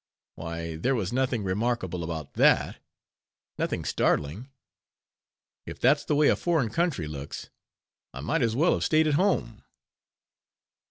Why, 0.33 0.77
there 0.77 0.95
was 0.95 1.13
nothing 1.13 1.43
remarkable 1.43 2.03
about 2.03 2.33
that; 2.33 2.77
nothing 3.59 3.85
startling. 3.85 4.49
If 5.67 5.79
that's 5.79 6.05
the 6.05 6.15
way 6.15 6.29
a 6.29 6.35
foreign 6.35 6.71
country 6.71 7.05
looks, 7.07 7.51
I 8.11 8.21
might 8.21 8.41
as 8.41 8.55
well 8.55 8.73
have 8.73 8.83
staid 8.83 9.05
at 9.05 9.13
home. 9.13 9.63